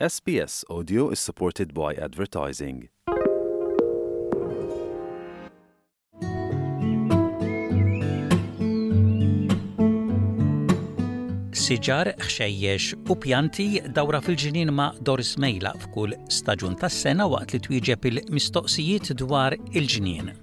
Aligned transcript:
SBS 0.00 0.64
Audio 0.70 1.08
is 1.10 1.20
supported 1.20 1.70
by 1.72 1.94
advertising. 2.02 2.88
Siġar, 11.54 12.10
xejjex 12.26 12.88
u 13.08 13.14
pjanti 13.16 13.68
dawra 13.94 14.18
fil-ġinin 14.20 14.74
ma' 14.74 14.90
Doris 14.98 15.36
Mejla 15.38 15.76
f'kull 15.86 16.18
staġun 16.28 16.74
tas-sena 16.74 17.30
waqt 17.30 17.54
li 17.54 17.62
twieġeb 17.62 18.10
il-mistoqsijiet 18.10 19.14
dwar 19.22 19.54
il 19.72 19.86
ġinin 19.86 20.34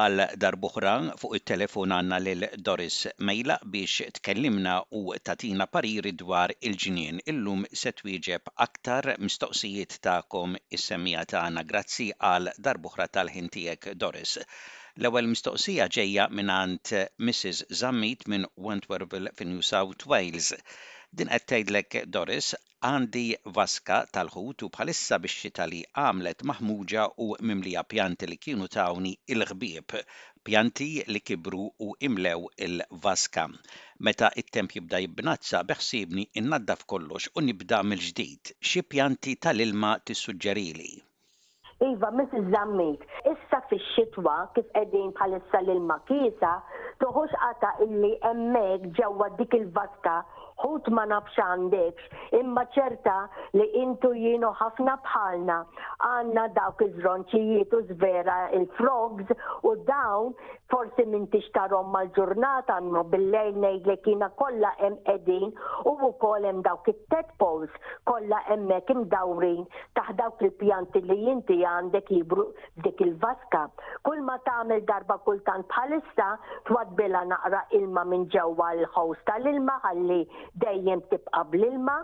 għal 0.00 0.22
darbuħra 0.42 0.90
fuq 1.22 1.32
il-telefon 1.38 1.92
għanna 1.96 2.18
l 2.20 2.46
Doris 2.68 2.94
Mejla 3.30 3.56
biex 3.74 4.06
tkellimna 4.18 4.76
u 5.00 5.02
tatina 5.28 5.66
pariri 5.76 6.12
dwar 6.22 6.54
il-ġinien. 6.70 7.18
Illum 7.34 7.66
se 7.82 7.92
twieġeb 8.00 8.52
aktar 8.68 9.10
mistoqsijiet 9.26 9.98
ta'kom 10.08 10.54
is-semmija 10.78 11.26
tagħna. 11.34 11.66
Grazzi 11.74 12.08
għal 12.32 12.52
darbuħra 12.68 13.08
tal-ħintijek 13.18 13.90
Doris. 14.04 14.38
L-ewwel 15.00 15.28
mistoqsija 15.32 15.84
ġejja 15.96 16.24
mingħand 16.38 16.90
eh, 16.96 17.04
Mrs. 17.26 17.60
Zammit 17.78 18.24
minn 18.32 18.42
Wentworth 18.64 19.14
fi 19.38 19.44
New 19.52 19.62
South 19.68 20.04
Wales. 20.12 20.48
Din 21.20 21.30
qed 21.34 21.46
tgħidlek 21.52 21.96
Doris 22.16 22.48
għandi 22.88 23.22
vaska 23.58 24.00
tal-ħut 24.16 24.66
u 24.66 24.68
bħalissa 24.74 25.18
biex 25.26 25.64
li 25.72 25.80
għamlet 26.02 26.44
maħmuġa 26.50 27.06
u 27.26 27.30
mimlija 27.52 27.84
pjanti 27.94 28.28
li 28.32 28.38
kienu 28.44 28.68
tawni 28.76 29.14
il-ħbieb 29.36 29.96
pjanti 30.50 30.90
li 31.14 31.24
kibru 31.30 31.62
u 31.86 31.90
imlew 32.10 32.52
il-vaska. 32.70 33.48
Meta 34.08 34.30
it-temp 34.44 34.76
jibda 34.80 35.00
jibnazza, 35.06 35.64
beħsibni 35.72 36.28
innaddaf 36.42 36.84
kollox 36.94 37.32
u 37.40 37.48
nibda 37.48 37.80
mill-ġdid. 37.92 38.54
Xi 38.72 38.84
pjanti 38.94 39.38
tal-ilma 39.48 39.96
tissuġġerili? 40.10 40.92
Iva, 41.82 42.10
mis 42.12 42.28
zammit, 42.52 43.00
issa 43.30 43.58
fix 43.72 43.80
xitwa 43.96 44.34
kif 44.56 44.66
qegħdin 44.74 45.12
bħalissa 45.18 45.60
l-makisa 45.64 46.50
toħoġ 47.04 47.36
qata 47.44 47.70
illi 47.86 48.10
hemmhekk 48.30 48.90
ġewwa 49.00 49.28
dik 49.40 49.56
il-vaska 49.60 50.16
ħut 50.64 50.90
ma 50.92 51.04
nafx 51.10 51.40
għandekx 51.44 52.36
imma 52.40 52.64
ċerta 52.76 53.16
li 53.56 53.66
intu 53.82 54.10
jienu 54.16 54.50
ħafna 54.60 54.94
bħalna 55.04 55.58
għanna 56.08 56.44
dawk 56.56 56.84
iż-ronċijiet 56.88 57.74
u 57.78 57.82
zvera 57.92 58.36
il-frogs 58.58 59.32
u 59.70 59.74
dawn 59.88 60.32
forsi 60.72 61.06
minn 61.10 61.28
tixtarom 61.32 61.90
mal-ġurnata 61.94 62.76
għannu 62.80 63.04
bil-lejl 63.12 63.60
li 63.88 63.96
kina 64.04 64.28
kolla 64.40 64.72
hemm 64.82 64.98
edin 65.14 65.48
u 65.90 65.94
wkoll 66.10 66.46
hemm 66.48 66.62
dawk 66.66 66.88
it 66.92 67.00
tetpols 67.14 67.72
kolla 68.10 68.42
hemmhekk 68.50 68.92
imdawrin 68.94 69.64
taħ 69.98 70.12
dawk 70.20 70.44
il-pjanti 70.48 71.02
li 71.10 71.18
jinti 71.26 71.60
għandek 71.64 72.10
jibru 72.14 72.48
dik 72.84 73.00
il-vaska. 73.00 73.64
Kull 74.06 74.20
ma 74.24 74.36
tagħmel 74.46 74.84
darba 74.88 75.18
kultant 75.24 75.66
bħalissa 75.72 76.30
bila 76.96 77.20
naqra 77.28 77.64
ilma 77.76 78.02
minn 78.08 78.24
ġewwa 78.32 78.70
l-ħows 78.76 79.20
tal-ilma 79.28 79.74
ħalli 79.84 80.20
dejjem 80.58 81.02
tibqa' 81.10 81.44
bl-ilma 81.52 81.94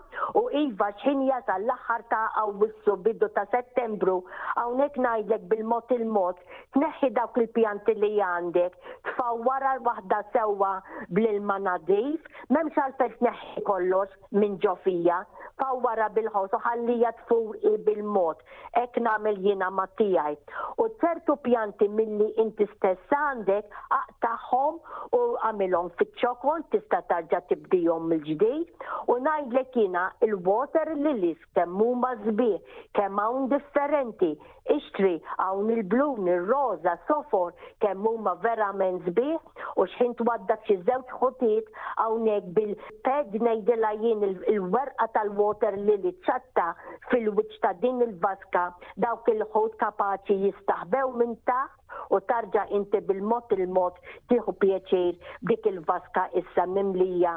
u 0.41 0.45
iva 0.63 0.91
x'inja 1.01 1.41
tal-aħħar 1.49 2.05
ta' 2.13 2.23
Awwissu 2.43 2.97
bidu 3.07 3.29
ta' 3.37 3.45
Settembru 3.53 4.19
hawnhekk 4.61 4.99
ngħidlek 5.05 5.47
bil-mod 5.53 5.91
il-mod 5.97 6.41
tneħħi 6.77 7.11
dawk 7.19 7.41
il-pjanti 7.45 7.97
li 8.01 8.13
għandek 8.25 8.79
tfawwara 9.11 9.75
l-waħda 9.79 10.21
sewwa 10.35 10.73
bl-ilma 11.11 11.59
nadif 11.69 12.29
m'hemmx 12.51 12.81
għalfejn 12.85 13.17
tneħħi 13.21 13.65
kollox 13.69 14.33
minn 14.43 14.59
ġofija 14.65 15.21
fawwara 15.61 16.09
bil-ħos 16.15 16.57
u 16.57 16.63
ħallija 16.67 17.13
tfur 17.25 17.57
bil-mod 17.89 18.43
hekk 18.83 19.01
nagħmel 19.07 19.41
jiena 19.47 19.71
ma' 19.73 19.87
tiegħi. 19.99 20.37
U 20.83 20.89
ċertu 21.01 21.37
pjanti 21.47 21.89
milli 21.89 22.29
inti 22.43 22.67
stess 22.75 23.15
għandek 23.17 23.73
aqtaħħom 24.01 25.17
u 25.17 25.23
għamilhom 25.49 25.93
fiċ-ċokol 25.99 26.67
tista' 26.75 27.03
tarġa' 27.09 27.43
tibdihom 27.51 28.09
mill 28.11 28.36
ġdid 28.41 28.87
u 29.13 29.17
ngħidlek 29.25 29.77
jiena 29.81 30.01
il-water 30.27 30.89
li 31.05 31.29
kemm 31.59 31.81
huma 31.85 32.09
żbieħ, 32.25 32.73
kemm 32.99 33.21
hawn 33.23 33.47
differenti, 33.53 34.29
ixtri 34.75 35.13
hawn 35.39 35.71
il-blum, 35.75 36.29
ir-roża, 36.33 36.97
sofor, 37.09 37.55
kemm 37.85 38.07
huma 38.11 38.35
verament 38.45 39.07
żbieħ 39.09 39.65
u 39.77 39.87
xħin 39.95 40.17
twaddak 40.21 40.65
xi 40.69 40.79
żewġ 40.91 41.15
ħotiet 41.21 41.71
hawnhekk 42.03 42.55
bil-ped 42.59 43.37
ngħidilha 43.43 43.93
jien 44.05 44.25
il-werqa 44.55 45.09
tal-water 45.17 45.79
li 45.81 45.99
li 46.05 46.15
ċatta 46.27 46.69
fil-wiċċ 47.13 47.63
ta' 47.67 47.75
din 47.85 48.03
il-vaska 48.09 48.67
dawk 49.07 49.31
il-ħut 49.35 49.77
kapaċi 49.85 50.41
jistaħbew 50.49 51.13
minn 51.23 51.39
taħ 51.49 52.15
u 52.17 52.21
tarġa 52.31 52.67
inti 52.77 53.01
bil-mod 53.09 53.55
il-mod 53.61 54.01
tieħu 54.31 54.57
pjaċir 54.65 55.39
dik 55.51 55.71
il-vaska 55.73 56.29
issa 56.43 56.67
mimlija 56.77 57.37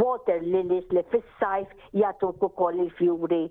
water 0.00 0.40
lilies 0.42 0.88
li 0.96 1.02
fis-sajf 1.12 1.68
jagħtuk 2.00 2.42
ukoll 2.48 2.80
il-fjuri 2.84 3.42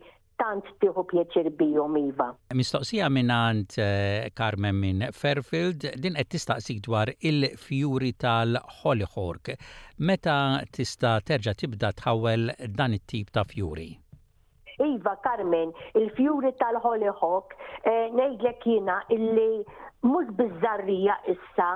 tant 0.42 0.66
tiħu 0.82 1.04
pjaċir 1.12 1.50
bijom 1.60 1.98
iva. 2.02 2.28
Mistoqsija 2.58 3.10
minnant 3.14 3.76
eh, 3.78 4.26
Carmen 4.34 4.80
minn 4.82 5.06
Fairfield, 5.14 5.86
din 6.02 6.18
qed 6.18 6.32
tistaqsik 6.34 6.82
dwar 6.88 7.12
il-fjuri 7.20 8.14
tal-Hollyhork. 8.24 9.54
Meta 10.02 10.38
tista' 10.74 11.20
terġa' 11.28 11.54
tibda 11.62 11.94
tħawel 12.02 12.50
dan 12.74 12.98
it-tip 12.98 13.30
ta' 13.36 13.46
fjuri? 13.52 13.92
Iva, 14.82 15.14
Carmen, 15.22 15.70
il-fjuri 15.94 16.56
tal-Hollyhawk, 16.58 17.54
eh, 17.86 18.08
nejdlek 18.18 18.66
jina 18.66 18.98
illi 19.14 19.62
mux 20.10 20.31
bizzarrija 20.42 21.16
issa, 21.34 21.68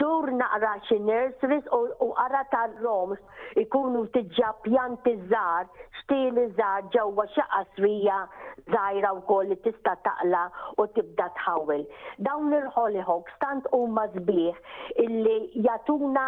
dur 0.00 0.30
naqra 0.40 0.74
xi 0.86 0.98
nurseries 1.08 1.66
u 2.04 2.08
qara 2.18 2.44
tal-rom 2.52 3.14
ikunu 3.62 4.04
tiġġa 4.14 4.52
pjanti 4.64 5.14
żgħar, 5.26 5.68
xtieli 6.00 6.46
żgħar 6.54 6.88
ġewwa 6.94 7.26
xi 7.34 7.44
qasrija 7.52 8.18
żgħira 8.68 9.12
wkoll 9.20 9.52
li 9.52 9.58
tista' 9.64 9.94
taqla 10.06 10.42
u 10.82 10.86
tibda 10.96 11.28
tħawel. 11.38 11.84
Dawn 12.26 12.52
il-Holy 12.58 13.04
stant 13.34 13.68
huma 13.76 14.06
sbieħ 14.14 14.62
illi 15.04 15.38
jatuna 15.66 16.24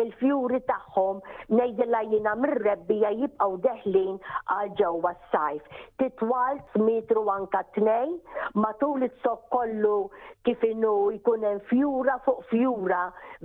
il-fjuri 0.00 0.62
tagħhom 0.70 1.22
ngħidilha 1.58 2.02
jiena 2.12 2.36
mir-rebbija 2.42 3.10
jibqgħu 3.20 3.58
deħlin 3.68 4.18
għal 4.56 4.74
ġewwa 4.80 5.14
s-sajf. 5.14 5.62
Titwal 6.02 6.60
metru 6.88 7.26
anka 7.36 7.64
tnejn 7.76 8.18
matul 8.64 9.02
it-sok 9.06 9.48
kollu 9.50 9.98
kif 10.44 10.62
innu 10.68 10.94
ikun 11.24 11.42
hemm 11.48 11.60
fjura 11.70 12.14
fuq 12.24 12.40
fjura 12.50 13.00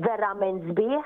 verament 0.07 0.65
sbieħ 0.71 1.05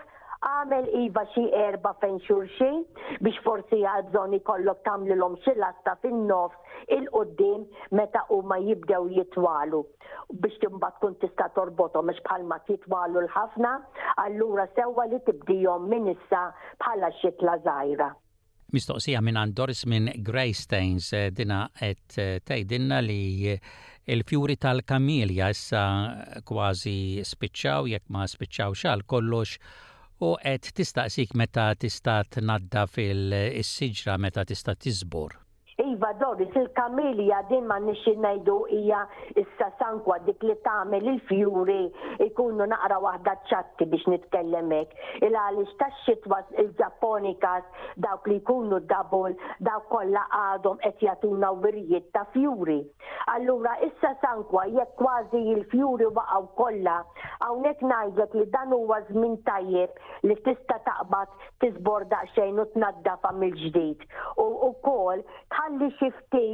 għamel 0.51 0.87
iva 1.01 1.21
xi 1.33 1.43
erba 1.65 1.91
fejn 2.01 2.17
xurxin 2.25 2.79
biex 3.27 3.37
forsi 3.45 3.83
għadżoni 3.91 4.39
kollok 4.49 4.81
tamlilom 4.87 5.35
xi 5.45 5.53
lasta 5.61 5.93
fin-nofs 6.05 6.79
il-qoddim 6.97 7.61
meta 7.99 8.25
huma 8.33 8.57
jibdew 8.65 9.05
jitwalu 9.19 9.83
biex 10.43 10.57
timbat 10.65 10.97
kun 11.05 11.15
tista' 11.23 11.47
torbothom 11.59 12.09
biex 12.11 12.25
bħalma 12.27 12.59
jitwalu 12.71 13.21
l-ħafna 13.27 13.75
allura 14.25 14.67
sewwa 14.73 15.07
li 15.13 15.21
tibdijhom 15.29 15.87
minissa 15.93 16.43
bħala 16.81 17.13
xitla 17.21 17.59
żgħira 17.61 18.11
mistoqsija 18.73 19.19
minn 19.21 19.37
għand 19.37 19.65
minn 19.91 20.07
Grey 20.25 20.53
Stains 20.57 21.11
eh, 21.13 21.29
dina 21.31 21.67
et 21.79 22.17
eh, 22.19 22.39
tejdinna 22.41 22.99
li 23.05 23.47
eh, 23.53 23.59
il-fjuri 24.11 24.57
tal-kamilja 24.59 25.49
issa 25.53 25.81
kważi 26.49 26.95
spiċċaw 27.23 27.87
jekk 27.93 28.09
ma 28.11 28.25
spiċċaw 28.27 28.73
xal 28.81 29.05
kollox 29.13 29.55
u 30.23 30.33
et 30.43 30.71
tistaqsik 30.77 31.35
meta 31.39 31.69
tista' 31.79 32.21
tnadda 32.33 32.85
fil 32.87 33.33
sġra 33.67 34.17
meta 34.21 34.43
tista' 34.47 34.75
tiżbor. 34.75 35.39
Iva 35.93 36.09
Doris, 36.17 36.49
il-kamilja 36.57 37.43
din 37.51 37.65
ma 37.69 37.77
nixin 37.79 38.21
najdu 38.23 38.55
ija 38.73 39.03
issa 39.37 39.67
sankwa 39.77 40.15
dik 40.25 40.41
li 40.43 40.55
tagħmel 40.65 41.09
il-fjuri 41.11 41.77
ikunu 42.25 42.65
naqra 42.71 42.97
waħda 43.03 43.33
ċatti 43.49 43.85
biex 43.91 44.09
nitkellemek. 44.13 44.95
Il 45.27 45.37
għaliex 45.37 45.75
tax 45.77 46.17
was 46.31 46.47
il 46.63 46.71
ġaponikas 46.79 47.67
dawk 48.05 48.25
li 48.31 48.39
jkunu 48.39 48.79
double 48.89 49.35
dawk 49.69 49.85
kollha 49.93 50.23
għadhom 50.39 50.79
qed 50.87 51.03
jagħtuna 51.09 51.51
virjiet 51.67 52.09
ta' 52.15 52.25
fjuri. 52.33 52.79
Allura 53.35 53.75
issa 53.85 54.15
sankwa 54.25 54.65
jekk 54.73 54.97
kważi 55.03 55.43
il-fjuri 55.53 56.09
waqgħu 56.17 56.43
kollha 56.57 56.97
hawnhekk 57.45 57.85
ngħidlek 57.91 58.35
li 58.41 58.47
dan 58.57 58.73
huwa 58.73 58.97
żmien 59.11 59.37
tajjeb 59.45 60.01
li 60.31 60.39
tista' 60.47 60.81
taqbad 60.89 61.29
tiżbor 61.61 62.09
daqsxejn 62.15 62.57
u 62.57 62.67
tnaddafa 62.73 63.35
mill-ġdid. 63.37 64.09
U 64.63 64.69
kol 64.81 65.19
tħalli 65.51 65.82
li 65.83 65.89
xi 65.97 66.45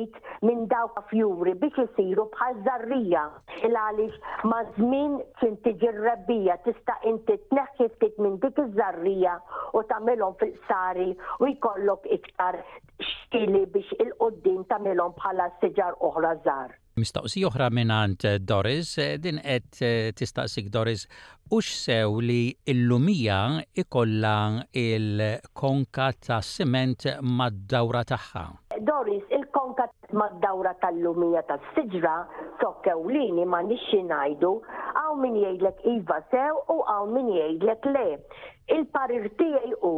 minn 0.48 0.64
dawk 0.72 0.98
fjuri 1.12 1.54
biex 1.62 1.80
isiru 1.84 2.26
bħal 2.34 2.60
żarrija 2.68 3.24
il 3.68 3.76
għaliex 3.78 4.46
ma' 4.50 4.62
żmien 4.78 5.18
tintiġi 5.42 5.92
rebbija 5.98 6.56
tista' 6.66 6.96
inti 7.12 7.36
tneħħi 7.52 7.90
ftit 7.96 8.20
minn 8.24 8.40
dik 8.44 8.60
iż-żarrija 8.64 9.36
u 9.80 9.84
tagħmilhom 9.92 10.38
fil-sari 10.42 11.10
u 11.42 11.50
jkollok 11.54 12.08
iktar 12.18 12.60
xtili 13.10 13.66
biex 13.76 13.98
il-qoddim 14.06 14.64
tagħmilhom 14.72 15.16
bħala 15.22 15.50
siġar 15.62 15.98
oħra 16.10 16.36
żgħar. 16.44 16.78
Mistaqsi 17.00 17.46
oħra 17.48 17.70
minnant 17.72 18.26
eh, 18.28 18.40
Doris, 18.44 18.90
eh, 19.00 19.20
din 19.24 19.38
qed 19.40 19.70
eh, 19.88 20.10
tistaqsik 20.20 20.68
Doris, 20.74 21.06
u 21.56 21.62
sew 21.64 22.18
li 22.20 22.50
illumija 22.72 23.60
ikolla 23.84 24.36
il-konka 24.74 26.10
ta' 26.28 26.42
siment 26.44 27.08
mad-dawra 27.24 28.04
tagħha. 28.12 28.48
Doris, 28.86 29.22
il 29.34 29.44
konka 29.56 29.86
mad-dawra 30.16 30.72
tal-lumija 30.80 31.42
tas-siġra, 31.50 32.16
tokkew 32.62 33.04
lini 33.12 33.46
ma 33.54 33.60
nixi 33.70 34.00
najdu, 34.10 34.52
għaw 34.96 35.16
min 35.24 35.36
jgħidlek 35.42 35.84
iva 35.96 36.20
sew 36.34 36.62
u 36.74 36.78
għaw 36.96 37.08
min 37.16 37.32
jgħidlek 37.36 37.88
le. 37.96 38.06
Il-parir 38.78 39.28
tijaj 39.42 39.74
u 39.92 39.94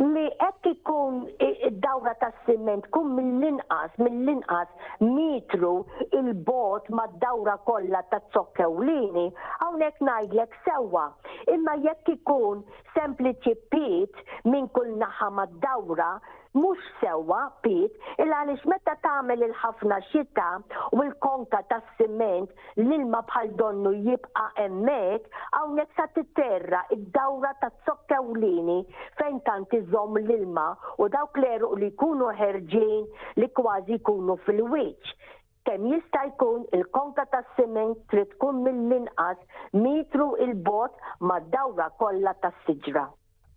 li 0.00 0.26
qed 0.42 0.68
ikun 0.72 1.18
id-dawra 1.46 2.14
tas-siment 2.22 2.86
kun 2.96 3.10
mill-inqas 3.16 3.96
mill-inqas 4.00 4.68
mitru 5.08 5.72
il-bot 6.20 6.88
mad-dawra 7.00 7.58
kollha 7.68 8.02
taz-zokkewlini 8.12 9.26
hawnhekk 9.62 10.02
ngħidlek 10.08 10.60
sewwa. 10.68 11.06
Imma 11.56 11.78
jekk 11.88 12.14
ikun 12.18 12.64
sempliċi 12.96 13.56
pit 13.74 14.24
minn 14.52 14.70
kull 14.76 14.96
naħa 15.04 15.30
mad-dawra 15.40 16.10
mux 16.58 16.74
sewa 17.00 17.42
pit 17.62 17.92
il 18.18 18.32
għalix 18.36 18.62
meta 18.70 18.94
tagħmel 19.06 19.42
il-ħafna 19.46 19.98
xita 20.10 20.46
u 20.96 20.98
l-konka 21.04 21.60
ta' 21.72 21.78
siment 21.98 22.48
l-ilma 22.82 23.20
bħal 23.28 23.52
donnu 23.60 23.92
jibqa 24.06 24.46
emmek 24.64 25.28
hawnhekk 25.58 25.92
sa 26.00 26.06
titerra 26.16 26.80
id-dawra 26.96 27.52
ta' 27.62 27.70
zokkewlini 27.86 28.78
fejn 29.20 29.38
tant 29.50 29.76
iżomm 29.78 30.18
l-ilma 30.24 30.66
u 30.98 31.06
dawk 31.16 31.36
kleru 31.38 31.70
li 31.84 31.92
jkunu 31.94 32.32
ħerġin 32.42 33.06
li 33.42 33.50
kważi 33.60 34.00
jkunu 34.00 34.38
fil-wiċ 34.48 35.14
kemm 35.70 35.86
jista' 35.92 36.24
jkun 36.32 36.66
il-konka 36.80 37.28
tas 37.36 37.46
siment 37.60 38.02
trid 38.10 38.26
tkun 38.34 38.64
mill-inqas 38.66 39.46
mitru 39.86 40.32
il-bot 40.48 40.98
mad-dawra 41.22 41.92
kollha 42.02 42.32
tas-siġra. 42.42 43.06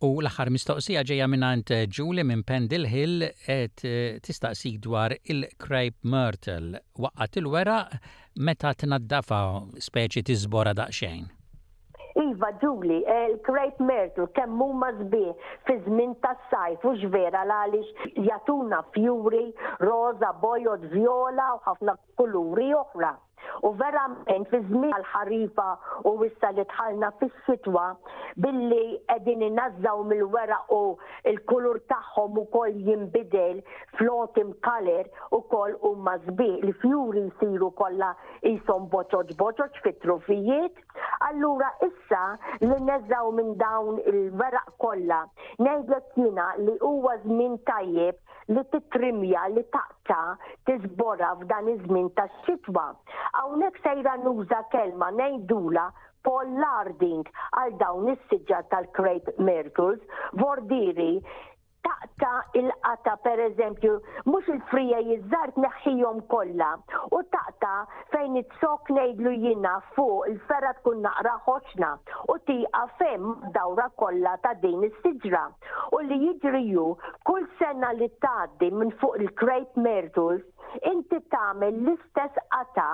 U 0.03 0.17
l-axar 0.19 0.49
mistoqsija 0.51 1.01
ġeja 1.07 1.29
minnant 1.31 1.71
eh, 1.71 1.85
Julie 1.87 2.25
minn 2.27 2.41
Pendil 2.43 2.83
Hill 2.91 3.23
et 3.53 3.83
eh, 3.87 4.17
tistaqsik 4.25 4.81
dwar 4.83 5.13
il 5.31 5.45
crape 5.63 6.03
Myrtle. 6.03 6.81
Waqqat 6.99 7.37
il-wera 7.39 7.77
meta 8.43 8.73
t-naddafa 8.75 9.39
speċi 9.87 10.25
tiżbora 10.27 10.73
daqxejn. 10.81 11.23
Iva, 12.23 12.49
Ġuli, 12.61 12.99
eh, 13.09 13.29
il 13.31 13.39
crape 13.47 13.87
Myrtle 13.87 14.27
kemm 14.37 14.59
huma 14.67 14.91
żbieħ 14.99 15.47
fi 15.69 15.79
żmien 15.87 16.11
ta' 16.25 16.35
sajf 16.51 16.83
u 16.83 16.97
x'vera 16.99 17.45
għaliex 17.47 18.11
jatuna 18.27 18.83
fjuri, 18.93 19.45
roza, 19.87 20.33
bojot, 20.43 20.83
viola 20.91 21.47
u 21.55 21.61
ħafna 21.69 21.95
kuluri 22.19 22.73
oħra 22.83 23.15
u 23.67 23.73
verament 23.77 24.47
fi 24.51 24.59
żmien 24.65 24.93
għal-ħarifa 24.95 25.67
u 26.09 26.13
wissa 26.21 26.49
li 26.55 26.63
tħalna 26.71 27.09
fis-sitwa 27.19 27.83
billi 28.43 28.97
qegħdin 29.11 29.45
inazzaw 29.49 30.01
mill-wera 30.11 30.57
u 30.75 30.79
l-kulur 31.33 31.81
tagħhom 31.91 32.39
ukoll 32.45 32.79
jinbidel 32.87 33.61
flotim 33.99 34.53
kaler 34.65 35.09
ukoll 35.37 35.75
huma 35.89 36.15
żbieq 36.25 36.67
li 36.69 36.73
fjuri 36.81 37.25
jsiru 37.39 37.71
kollha 37.77 38.13
jisom 38.43 38.89
boċoċ 38.93 39.35
boċoċ 39.43 39.81
fit-trofijiet. 39.85 40.79
Allura 41.29 41.69
issa 41.85 42.23
li 42.61 42.73
neżaw 42.87 43.31
minn 43.37 43.53
dawn 43.61 43.99
il-veraq 44.09 44.75
kollha 44.81 45.23
ngħidlek 45.59 46.17
jiena 46.19 46.49
li 46.61 46.77
huwa 46.81 47.17
żmien 47.25 47.59
tajjeb 47.69 48.19
li 48.53 48.61
titrimja 48.73 49.45
li 49.53 49.63
taqta 49.71 50.19
tiżbora 50.67 51.29
f'dan 51.41 51.69
iż-żmien 51.73 52.09
tax-xitwa. 52.17 52.89
Hawnhekk 53.43 53.77
sejra 53.83 54.11
nuża 54.23 54.59
kelma 54.73 55.09
ngħidula 55.17 55.83
pollarding 56.27 57.27
għal 57.63 57.73
dawn 57.81 58.11
is-siġġar 58.11 58.67
tal-Crepe 58.73 59.33
Miracles, 59.47 60.21
vordiri 60.43 61.09
taqta 61.87 62.29
il-qata 62.61 63.17
per 63.25 63.41
eżempju, 63.45 63.97
mux 64.31 64.47
il-frija 64.53 65.01
jizzart 65.09 65.57
neħħijom 65.59 66.21
kolla. 66.31 66.69
U 67.17 67.19
taqta 67.35 67.73
fejn 68.13 68.39
it-sok 68.45 68.93
nejdlu 68.97 69.33
jina 69.43 69.73
fuq 69.97 70.29
il-ferra 70.31 70.71
tkun 70.79 71.03
naqra 71.09 71.33
ħoċna 71.49 71.89
u 72.31 72.37
ti 72.47 72.57
għafem 72.79 73.27
dawra 73.59 73.89
kolla 74.05 74.37
ta' 74.45 74.55
din 74.63 74.87
is-siġra. 74.87 75.43
U 75.91 75.99
li 76.07 76.21
jidriju 76.29 76.87
kull 77.27 77.43
sena 77.59 77.91
li 77.99 78.07
taddi 78.23 78.71
minn 78.79 78.95
fuq 79.03 79.19
il-Great 79.25 79.75
Miracles 79.89 80.47
inti 80.81 81.17
tagħmel 81.33 81.79
l-istess 81.83 82.41
qata 82.53 82.87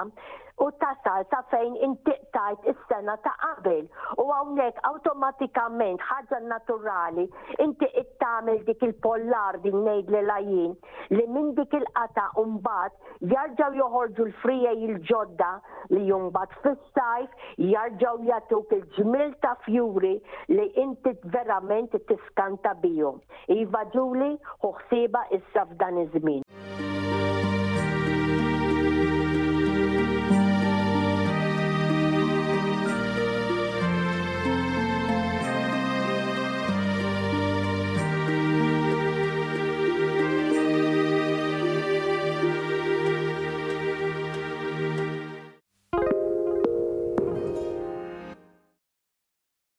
u 0.60 0.68
tasal 0.82 1.24
ta' 1.32 1.40
fejn 1.52 1.78
inti 1.88 2.14
tajt 2.36 2.66
is-sena 2.72 3.14
ta' 3.24 3.32
qabel 3.44 3.86
u 4.20 4.26
hawnhekk 4.32 4.82
awtomatikament 4.90 6.02
ħaġa 6.08 6.40
naturali 6.52 7.24
inti 7.64 7.88
qed 7.96 8.12
tagħmel 8.24 8.60
dik 8.68 8.84
il-pollar 8.90 9.60
din 9.64 9.80
ngħid 9.86 10.12
li 10.18 10.24
lajin 10.28 10.76
li 11.16 11.28
minn 11.32 11.54
dik 11.62 11.78
il-qata 11.80 12.28
mbagħad 12.44 13.32
jarġgħu 13.34 13.80
joħorġu 13.82 14.28
l-frija 14.28 14.76
il-ġodda 14.88 15.50
li 15.96 16.04
jumbat 16.12 16.58
fis-sajf 16.66 17.48
jarġgħu 17.70 18.28
jagħtuk 18.32 18.76
il-ġmil 18.82 19.34
ta' 19.46 19.56
fjuri 19.64 20.18
li 20.52 20.68
inti 20.86 21.16
verament 21.36 21.96
tiskanta 22.12 22.76
bihom. 22.84 23.22
Iva 23.50 23.86
ġuli 23.96 24.34
ħuħsiba 24.66 25.24
issa 25.40 25.64
f'dan 25.72 26.04
iż-żmien. 26.06 26.49